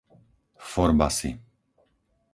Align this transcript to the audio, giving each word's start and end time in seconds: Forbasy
Forbasy 0.69 1.37